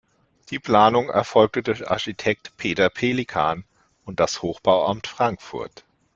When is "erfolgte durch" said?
1.09-1.87